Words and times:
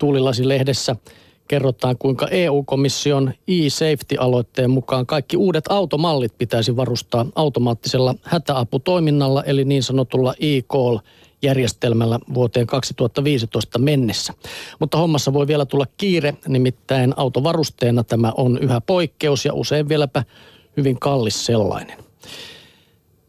Tuulilasi-lehdessä 0.00 0.96
kerrotaan, 1.48 1.98
kuinka 1.98 2.28
EU-komission 2.28 3.32
e-safety-aloitteen 3.48 4.70
mukaan 4.70 5.06
kaikki 5.06 5.36
uudet 5.36 5.64
automallit 5.68 6.38
pitäisi 6.38 6.76
varustaa 6.76 7.26
automaattisella 7.34 8.14
hätäaputoiminnalla, 8.22 9.44
eli 9.44 9.64
niin 9.64 9.82
sanotulla 9.82 10.34
e-call 10.40 10.98
järjestelmällä 11.42 12.18
vuoteen 12.34 12.66
2015 12.66 13.78
mennessä. 13.78 14.32
Mutta 14.78 14.98
hommassa 14.98 15.32
voi 15.32 15.46
vielä 15.46 15.66
tulla 15.66 15.86
kiire, 15.96 16.34
nimittäin 16.48 17.14
autovarusteena 17.16 18.04
tämä 18.04 18.32
on 18.36 18.58
yhä 18.58 18.80
poikkeus 18.80 19.44
ja 19.44 19.54
usein 19.54 19.88
vieläpä 19.88 20.24
hyvin 20.76 20.98
kallis 20.98 21.46
sellainen. 21.46 21.98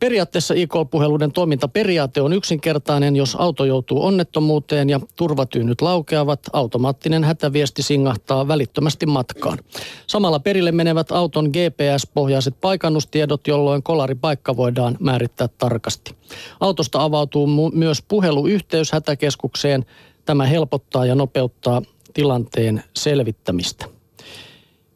Periaatteessa 0.01 0.53
IK-puheluiden 0.53 1.31
toimintaperiaate 1.31 2.21
on 2.21 2.33
yksinkertainen. 2.33 3.15
Jos 3.15 3.35
auto 3.35 3.65
joutuu 3.65 4.05
onnettomuuteen 4.05 4.89
ja 4.89 4.99
turvatyynyt 5.15 5.81
laukeavat, 5.81 6.39
automaattinen 6.53 7.23
hätäviesti 7.23 7.83
singahtaa 7.83 8.47
välittömästi 8.47 9.05
matkaan. 9.05 9.59
Samalla 10.07 10.39
perille 10.39 10.71
menevät 10.71 11.11
auton 11.11 11.45
GPS-pohjaiset 11.49 12.55
paikannustiedot, 12.61 13.47
jolloin 13.47 13.83
kolaripaikka 13.83 14.57
voidaan 14.57 14.97
määrittää 14.99 15.47
tarkasti. 15.57 16.15
Autosta 16.59 17.03
avautuu 17.03 17.47
mu- 17.47 17.75
myös 17.75 18.01
puheluyhteys 18.07 18.91
hätäkeskukseen. 18.91 19.85
Tämä 20.25 20.45
helpottaa 20.45 21.05
ja 21.05 21.15
nopeuttaa 21.15 21.81
tilanteen 22.13 22.83
selvittämistä. 22.95 24.00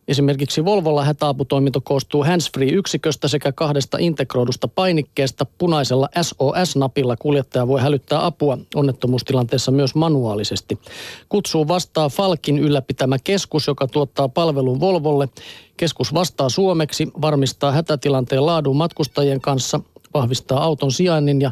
Esimerkiksi 0.07 0.65
Volvolla 0.65 1.03
hätäaputoiminto 1.03 1.81
koostuu 1.81 2.23
handsfree-yksiköstä 2.23 3.27
sekä 3.27 3.51
kahdesta 3.51 3.97
integroidusta 3.97 4.67
painikkeesta. 4.67 5.45
Punaisella 5.57 6.09
SOS-napilla 6.21 7.15
kuljettaja 7.17 7.67
voi 7.67 7.81
hälyttää 7.81 8.25
apua 8.25 8.57
onnettomuustilanteessa 8.75 9.71
myös 9.71 9.95
manuaalisesti. 9.95 10.79
Kutsuu 11.29 11.67
vastaa 11.67 12.09
Falkin 12.09 12.59
ylläpitämä 12.59 13.17
keskus, 13.23 13.67
joka 13.67 13.87
tuottaa 13.87 14.29
palvelun 14.29 14.79
Volvolle. 14.79 15.29
Keskus 15.77 16.13
vastaa 16.13 16.49
suomeksi, 16.49 17.07
varmistaa 17.21 17.71
hätätilanteen 17.71 18.45
laadun 18.45 18.75
matkustajien 18.75 19.41
kanssa, 19.41 19.79
vahvistaa 20.13 20.63
auton 20.63 20.91
sijainnin 20.91 21.41
ja 21.41 21.51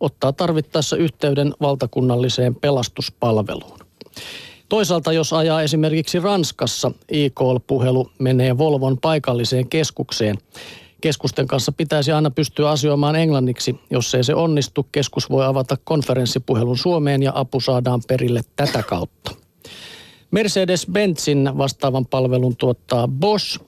ottaa 0.00 0.32
tarvittaessa 0.32 0.96
yhteyden 0.96 1.54
valtakunnalliseen 1.60 2.54
pelastuspalveluun. 2.54 3.78
Toisaalta 4.72 5.12
jos 5.12 5.32
ajaa 5.32 5.62
esimerkiksi 5.62 6.20
Ranskassa, 6.20 6.90
e-call-puhelu 7.08 8.10
menee 8.18 8.58
Volvon 8.58 8.98
paikalliseen 8.98 9.68
keskukseen. 9.68 10.38
Keskusten 11.00 11.46
kanssa 11.46 11.72
pitäisi 11.72 12.12
aina 12.12 12.30
pystyä 12.30 12.70
asioimaan 12.70 13.16
englanniksi. 13.16 13.80
Jos 13.90 14.14
ei 14.14 14.24
se 14.24 14.34
onnistu, 14.34 14.86
keskus 14.92 15.30
voi 15.30 15.44
avata 15.44 15.76
konferenssipuhelun 15.84 16.78
Suomeen 16.78 17.22
ja 17.22 17.32
apu 17.34 17.60
saadaan 17.60 18.00
perille 18.08 18.40
tätä 18.56 18.82
kautta. 18.82 19.30
Mercedes-Benzin 20.30 21.58
vastaavan 21.58 22.06
palvelun 22.06 22.56
tuottaa 22.56 23.08
Bosch. 23.08 23.60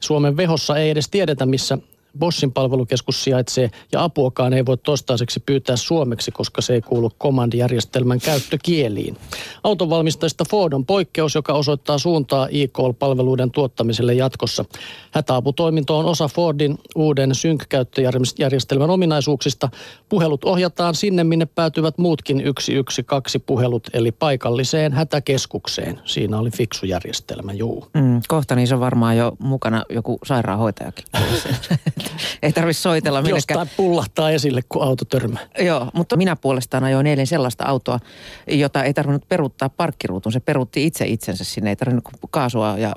Suomen 0.00 0.36
vehossa 0.36 0.76
ei 0.76 0.90
edes 0.90 1.08
tiedetä, 1.08 1.46
missä 1.46 1.78
Bossin 2.18 2.52
palvelukeskus 2.52 3.24
sijaitsee 3.24 3.70
ja 3.92 4.04
apuakaan 4.04 4.52
ei 4.52 4.66
voi 4.66 4.76
toistaiseksi 4.76 5.40
pyytää 5.40 5.76
suomeksi, 5.76 6.30
koska 6.30 6.62
se 6.62 6.74
ei 6.74 6.80
kuulu 6.80 7.10
Command-järjestelmän 7.20 8.20
käyttökieliin. 8.20 9.16
Autonvalmistajista 9.64 10.44
Ford 10.50 10.72
on 10.72 10.86
poikkeus, 10.86 11.34
joka 11.34 11.52
osoittaa 11.52 11.98
suuntaa 11.98 12.48
e-call-palveluiden 12.48 13.50
tuottamiselle 13.50 14.14
jatkossa. 14.14 14.64
Hätäaputoiminto 15.10 15.98
on 15.98 16.04
osa 16.04 16.28
Fordin 16.28 16.78
uuden 16.94 17.34
sync-käyttöjärjestelmän 17.34 18.90
ominaisuuksista. 18.90 19.68
Puhelut 20.08 20.44
ohjataan 20.44 20.94
sinne, 20.94 21.24
minne 21.24 21.46
päätyvät 21.46 21.98
muutkin 21.98 22.36
112 22.36 23.38
puhelut, 23.46 23.88
eli 23.92 24.12
paikalliseen 24.12 24.92
hätäkeskukseen. 24.92 26.00
Siinä 26.04 26.38
oli 26.38 26.50
fiksu 26.50 26.86
järjestelmä, 26.86 27.52
juu. 27.52 27.86
Mm, 27.94 28.20
kohta 28.28 28.54
niin 28.54 28.66
se 28.66 28.74
on 28.74 28.80
varmaan 28.80 29.16
jo 29.16 29.32
mukana 29.38 29.84
joku 29.90 30.18
sairaanhoitajakin. 30.24 31.04
ei 32.42 32.52
tarvitse 32.52 32.82
soitella 32.82 33.22
millekään. 33.22 33.58
Jostain 33.58 33.76
pullahtaa 33.76 34.30
esille, 34.30 34.60
kun 34.68 34.82
auto 34.82 35.04
törmää. 35.04 35.46
Joo, 35.58 35.86
mutta 35.94 36.16
minä 36.16 36.36
puolestaan 36.36 36.84
ajoin 36.84 37.06
eilen 37.06 37.26
sellaista 37.26 37.64
autoa, 37.64 38.00
jota 38.46 38.84
ei 38.84 38.94
tarvinnut 38.94 39.28
peruuttaa 39.28 39.51
parkkiruutun. 39.76 40.32
Se 40.32 40.40
peruutti 40.40 40.86
itse 40.86 41.06
itsensä 41.06 41.44
sinne, 41.44 41.70
ei 41.70 41.76
tarvinnut 41.76 42.04
kaasua 42.30 42.78
ja 42.78 42.92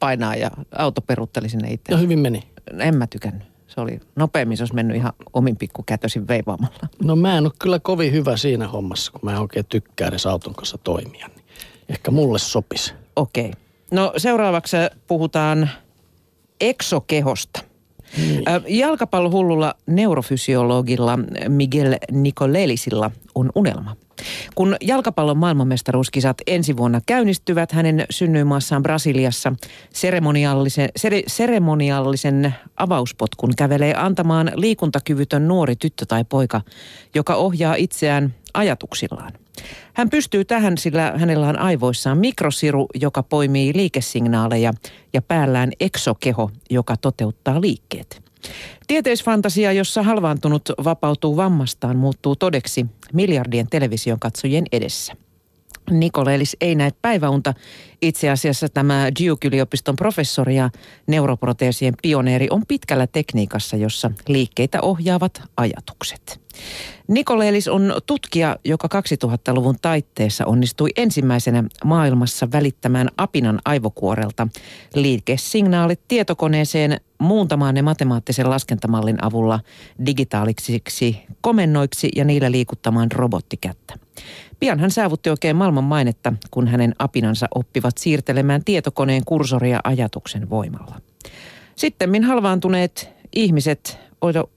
painaa 0.00 0.34
ja 0.34 0.50
auto 0.78 1.00
peruutteli 1.00 1.48
sinne 1.48 1.72
itse. 1.72 1.92
Ja 1.92 1.98
hyvin 1.98 2.18
meni. 2.18 2.42
En 2.78 2.96
mä 2.96 3.06
tykännyt. 3.06 3.42
Se 3.66 3.80
oli 3.80 4.00
nopeammin, 4.16 4.56
se 4.56 4.62
olisi 4.62 4.74
mennyt 4.74 4.96
ihan 4.96 5.12
omin 5.32 5.56
pikkukätösin 5.56 6.28
veivaamalla. 6.28 6.88
No 7.04 7.16
mä 7.16 7.38
en 7.38 7.44
ole 7.44 7.52
kyllä 7.58 7.78
kovin 7.78 8.12
hyvä 8.12 8.36
siinä 8.36 8.68
hommassa, 8.68 9.12
kun 9.12 9.20
mä 9.22 9.32
en 9.32 9.40
oikein 9.40 9.66
tykkää 9.68 10.08
edes 10.08 10.26
auton 10.26 10.54
kanssa 10.54 10.78
toimia. 10.78 11.28
Niin 11.28 11.44
ehkä 11.88 12.10
mulle 12.10 12.38
sopisi. 12.38 12.94
Okei. 13.16 13.46
Okay. 13.46 13.60
No 13.90 14.12
seuraavaksi 14.16 14.76
puhutaan 15.06 15.70
eksokehosta. 16.60 17.60
Niin. 18.16 18.44
Jalkapallohullulla 18.68 19.74
neurofysiologilla 19.86 21.18
Miguel 21.48 21.96
Nicolelisilla 22.10 23.10
on 23.34 23.52
unelma. 23.54 23.96
Kun 24.54 24.76
jalkapallon 24.80 25.36
maailmanmestaruuskisat 25.36 26.36
ensi 26.46 26.76
vuonna 26.76 27.00
käynnistyvät 27.06 27.72
hänen 27.72 28.06
synnyinmaassaan 28.10 28.82
Brasiliassa, 28.82 29.52
seremoniallisen, 29.92 30.88
sere, 30.96 31.22
seremoniallisen 31.26 32.54
avauspotkun 32.76 33.52
kävelee 33.56 33.94
antamaan 33.96 34.52
liikuntakyvytön 34.54 35.48
nuori 35.48 35.76
tyttö 35.76 36.06
tai 36.06 36.24
poika, 36.24 36.60
joka 37.14 37.34
ohjaa 37.34 37.74
itseään 37.74 38.34
ajatuksillaan. 38.54 39.32
Hän 39.94 40.10
pystyy 40.10 40.44
tähän, 40.44 40.78
sillä 40.78 41.12
hänellä 41.16 41.48
on 41.48 41.58
aivoissaan 41.58 42.18
mikrosiru, 42.18 42.86
joka 42.94 43.22
poimii 43.22 43.72
liikesignaaleja 43.74 44.72
ja 45.12 45.22
päällään 45.22 45.72
eksokeho, 45.80 46.50
joka 46.70 46.96
toteuttaa 46.96 47.60
liikkeet. 47.60 48.22
Tieteisfantasia, 48.86 49.72
jossa 49.72 50.02
halvaantunut 50.02 50.68
vapautuu 50.84 51.36
vammastaan, 51.36 51.96
muuttuu 51.96 52.36
todeksi 52.36 52.86
miljardien 53.12 53.66
television 53.70 54.20
katsojien 54.20 54.64
edessä. 54.72 55.16
Nikolelis 55.90 56.56
ei 56.60 56.74
näe 56.74 56.90
päiväunta. 57.02 57.54
Itse 58.02 58.30
asiassa 58.30 58.68
tämä 58.68 59.08
Duke-yliopiston 59.08 59.96
professori 59.96 60.56
ja 60.56 60.70
neuroproteesien 61.06 61.94
pioneeri 62.02 62.46
on 62.50 62.62
pitkällä 62.68 63.06
tekniikassa, 63.06 63.76
jossa 63.76 64.10
liikkeitä 64.28 64.78
ohjaavat 64.82 65.42
ajatukset. 65.56 66.45
Nikolelis 67.08 67.68
on 67.68 67.94
tutkija, 68.06 68.56
joka 68.64 68.88
2000-luvun 69.00 69.76
taitteessa 69.82 70.46
onnistui 70.46 70.90
ensimmäisenä 70.96 71.64
maailmassa 71.84 72.48
välittämään 72.52 73.08
apinan 73.16 73.58
aivokuorelta 73.64 74.48
liikesignaalit 74.94 76.00
tietokoneeseen 76.08 77.00
muuntamaan 77.18 77.74
ne 77.74 77.82
matemaattisen 77.82 78.50
laskentamallin 78.50 79.24
avulla 79.24 79.60
digitaalisiksi 80.06 81.22
komennoiksi 81.40 82.08
ja 82.16 82.24
niillä 82.24 82.50
liikuttamaan 82.50 83.12
robottikättä. 83.12 83.94
Pian 84.60 84.80
hän 84.80 84.90
saavutti 84.90 85.30
oikein 85.30 85.56
maailman 85.56 85.84
mainetta, 85.84 86.32
kun 86.50 86.68
hänen 86.68 86.94
apinansa 86.98 87.46
oppivat 87.54 87.98
siirtelemään 87.98 88.64
tietokoneen 88.64 89.22
kursoria 89.24 89.80
ajatuksen 89.84 90.50
voimalla. 90.50 91.00
Sitten 91.76 92.24
halvaantuneet 92.24 93.10
ihmiset 93.32 94.05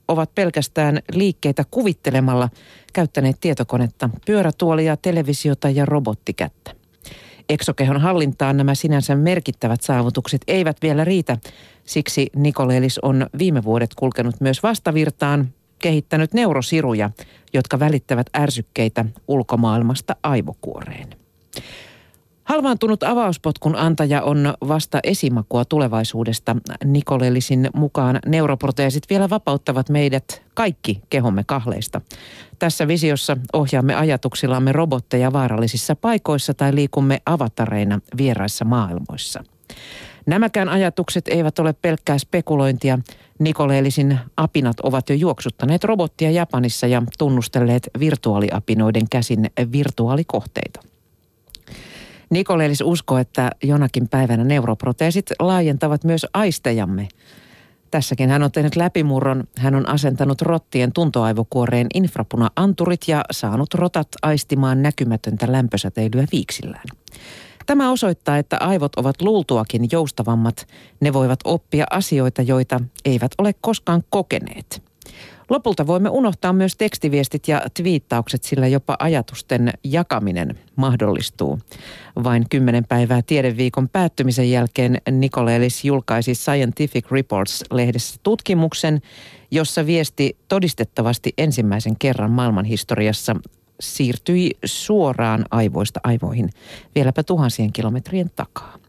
ovat 0.08 0.34
pelkästään 0.34 0.98
liikkeitä 1.12 1.64
kuvittelemalla 1.70 2.48
käyttäneet 2.92 3.36
tietokonetta, 3.40 4.10
pyörätuolia, 4.26 4.96
televisiota 4.96 5.70
ja 5.70 5.86
robottikättä. 5.86 6.74
Eksokehon 7.48 8.00
hallintaan 8.00 8.56
nämä 8.56 8.74
sinänsä 8.74 9.16
merkittävät 9.16 9.82
saavutukset 9.82 10.42
eivät 10.46 10.76
vielä 10.82 11.04
riitä. 11.04 11.36
Siksi 11.84 12.26
Nikolelis 12.36 12.98
on 12.98 13.26
viime 13.38 13.64
vuodet 13.64 13.94
kulkenut 13.94 14.40
myös 14.40 14.62
vastavirtaan, 14.62 15.54
kehittänyt 15.78 16.34
neurosiruja, 16.34 17.10
jotka 17.52 17.78
välittävät 17.78 18.26
ärsykkeitä 18.36 19.04
ulkomaailmasta 19.28 20.16
aivokuoreen. 20.22 21.19
Halvaantunut 22.50 23.02
avauspotkun 23.02 23.76
antaja 23.76 24.22
on 24.22 24.54
vasta 24.68 25.00
esimakua 25.04 25.64
tulevaisuudesta. 25.64 26.56
Nikolellisin 26.84 27.70
mukaan 27.74 28.18
neuroproteesit 28.26 29.02
vielä 29.10 29.30
vapauttavat 29.30 29.88
meidät 29.88 30.42
kaikki 30.54 31.02
kehomme 31.10 31.44
kahleista. 31.46 32.00
Tässä 32.58 32.88
visiossa 32.88 33.36
ohjaamme 33.52 33.94
ajatuksillamme 33.94 34.72
robotteja 34.72 35.32
vaarallisissa 35.32 35.96
paikoissa 35.96 36.54
tai 36.54 36.74
liikumme 36.74 37.22
avatareina 37.26 38.00
vieraissa 38.16 38.64
maailmoissa. 38.64 39.44
Nämäkään 40.26 40.68
ajatukset 40.68 41.28
eivät 41.28 41.58
ole 41.58 41.72
pelkkää 41.72 42.18
spekulointia. 42.18 42.98
Nikoleellisin 43.38 44.18
apinat 44.36 44.80
ovat 44.80 45.10
jo 45.10 45.14
juoksuttaneet 45.16 45.84
robottia 45.84 46.30
Japanissa 46.30 46.86
ja 46.86 47.02
tunnustelleet 47.18 47.90
virtuaaliapinoiden 47.98 49.08
käsin 49.10 49.50
virtuaalikohteita. 49.72 50.89
Nikoleelis 52.30 52.80
uskoo, 52.80 53.18
että 53.18 53.50
jonakin 53.62 54.08
päivänä 54.08 54.44
neuroproteesit 54.44 55.30
laajentavat 55.38 56.04
myös 56.04 56.26
aistejamme. 56.34 57.08
Tässäkin 57.90 58.30
hän 58.30 58.42
on 58.42 58.52
tehnyt 58.52 58.76
läpimurron. 58.76 59.44
Hän 59.58 59.74
on 59.74 59.88
asentanut 59.88 60.42
rottien 60.42 60.92
tuntoaivokuoreen 60.92 61.86
infrapuna-anturit 61.94 63.00
ja 63.08 63.24
saanut 63.30 63.74
rotat 63.74 64.08
aistimaan 64.22 64.82
näkymätöntä 64.82 65.52
lämpösäteilyä 65.52 66.24
viiksillään. 66.32 66.84
Tämä 67.66 67.90
osoittaa, 67.90 68.38
että 68.38 68.56
aivot 68.60 68.96
ovat 68.96 69.22
luultuakin 69.22 69.88
joustavammat. 69.92 70.66
Ne 71.00 71.12
voivat 71.12 71.40
oppia 71.44 71.84
asioita, 71.90 72.42
joita 72.42 72.80
eivät 73.04 73.32
ole 73.38 73.54
koskaan 73.60 74.02
kokeneet. 74.10 74.89
Lopulta 75.50 75.86
voimme 75.86 76.08
unohtaa 76.08 76.52
myös 76.52 76.76
tekstiviestit 76.76 77.48
ja 77.48 77.62
twiittaukset, 77.74 78.42
sillä 78.42 78.66
jopa 78.66 78.96
ajatusten 78.98 79.72
jakaminen 79.84 80.58
mahdollistuu. 80.76 81.58
Vain 82.24 82.48
kymmenen 82.50 82.84
päivää 82.84 83.22
tiedeviikon 83.22 83.88
päättymisen 83.88 84.50
jälkeen 84.50 84.98
Nikolelis 85.10 85.84
julkaisi 85.84 86.34
Scientific 86.34 87.10
Reports-lehdessä 87.10 88.20
tutkimuksen, 88.22 89.02
jossa 89.50 89.86
viesti 89.86 90.36
todistettavasti 90.48 91.32
ensimmäisen 91.38 91.96
kerran 91.98 92.30
maailmanhistoriassa 92.30 93.36
siirtyi 93.80 94.50
suoraan 94.64 95.44
aivoista 95.50 96.00
aivoihin 96.04 96.50
vieläpä 96.94 97.22
tuhansien 97.22 97.72
kilometrien 97.72 98.30
takaa. 98.36 98.79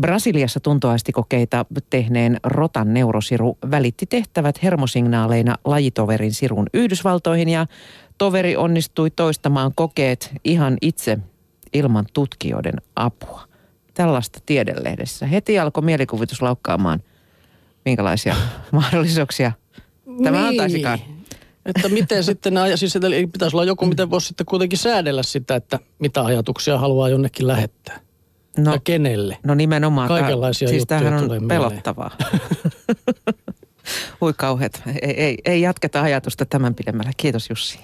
Brasiliassa 0.00 0.60
tuntoaistikokeita 0.60 1.66
tehneen 1.90 2.40
rotan 2.44 2.94
neurosiru 2.94 3.58
välitti 3.70 4.06
tehtävät 4.06 4.62
hermosignaaleina 4.62 5.56
lajitoverin 5.64 6.34
sirun 6.34 6.66
Yhdysvaltoihin 6.74 7.48
ja 7.48 7.66
toveri 8.18 8.56
onnistui 8.56 9.10
toistamaan 9.10 9.72
kokeet 9.74 10.32
ihan 10.44 10.76
itse 10.82 11.18
ilman 11.72 12.06
tutkijoiden 12.12 12.74
apua. 12.96 13.42
Tällaista 13.94 14.38
tiedelehdessä. 14.46 15.26
Heti 15.26 15.58
alkoi 15.58 15.82
mielikuvitus 15.82 16.42
laukkaamaan, 16.42 17.02
minkälaisia 17.84 18.36
mahdollisuuksia 18.72 19.52
tämä 20.22 20.38
niin. 20.38 20.48
antaisikaan. 20.48 20.98
Että 21.66 21.88
miten 21.88 22.24
sitten, 22.24 22.54
siis 22.74 22.96
että 22.96 23.08
pitäisi 23.32 23.56
olla 23.56 23.64
joku, 23.64 23.86
miten 23.86 24.10
voisi 24.10 24.26
sitten 24.26 24.46
kuitenkin 24.46 24.78
säädellä 24.78 25.22
sitä, 25.22 25.56
että 25.56 25.78
mitä 25.98 26.24
ajatuksia 26.24 26.78
haluaa 26.78 27.08
jonnekin 27.08 27.46
lähettää. 27.46 28.00
No, 28.58 28.72
ja 28.72 28.78
kenelle? 28.84 29.38
No 29.42 29.54
nimenomaan. 29.54 30.08
Kaikenlaisia 30.08 30.68
siis 30.68 30.80
juttuja 30.80 31.16
on 31.16 31.24
tulee 31.24 31.40
pelottavaa. 31.48 32.10
Hui 34.20 34.32
kauheat. 34.36 34.82
Ei, 35.02 35.22
ei, 35.22 35.38
ei 35.44 35.60
jatketa 35.60 36.02
ajatusta 36.02 36.46
tämän 36.46 36.74
pidemmällä. 36.74 37.12
Kiitos 37.16 37.50
Jussi. 37.50 37.78